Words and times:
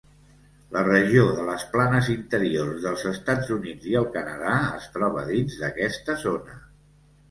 La 0.77 0.81
regió 0.87 1.25
de 1.39 1.43
les 1.49 1.65
planes 1.75 2.09
interiors 2.15 2.81
dels 2.87 3.05
Estats 3.13 3.55
Units 3.59 3.89
i 3.93 3.97
el 4.03 4.11
Canadà 4.19 4.59
es 4.83 4.93
troba 4.99 5.31
dins 5.33 5.65
d'aquesta 5.65 6.23
zona. 6.29 6.63